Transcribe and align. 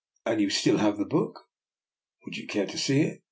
And 0.25 0.41
you 0.41 0.49
still 0.49 0.77
have 0.79 0.97
that 0.97 1.09
book? 1.09 1.41
""Would 2.25 2.35
you 2.35 2.47
care 2.47 2.65
to 2.65 2.77
see 2.79 3.01
it? 3.03 3.19